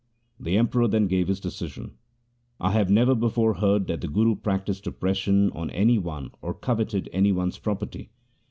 The 0.39 0.57
Emperor 0.57 0.87
then 0.87 1.05
gave 1.05 1.27
his 1.27 1.39
decision.' 1.39 1.91
I 2.59 2.71
have 2.71 2.89
never 2.89 3.13
before 3.13 3.53
heard 3.53 3.85
that 3.85 4.01
the 4.01 4.07
Guru 4.07 4.33
practised 4.35 4.87
oppression 4.87 5.51
on 5.51 5.69
any 5.69 5.99
one 5.99 6.31
or 6.41 6.55
coveted 6.55 7.07
any 7.13 7.31
one's 7.31 7.59
property. 7.59 8.09